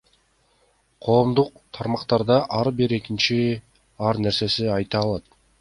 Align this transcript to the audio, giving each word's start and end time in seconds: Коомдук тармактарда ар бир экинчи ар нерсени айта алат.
Коомдук 1.07 1.61
тармактарда 1.77 2.37
ар 2.61 2.71
бир 2.81 2.97
экинчи 3.01 3.39
ар 4.11 4.23
нерсени 4.27 4.73
айта 4.79 5.07
алат. 5.07 5.33